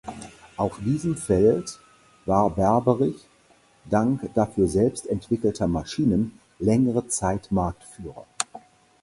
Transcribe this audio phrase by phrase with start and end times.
[0.57, 1.77] Auf diesem Feld
[2.25, 3.23] war Berberich
[3.85, 8.25] dank dafür selbst entwickelter Maschinen längere Zeit Marktführer.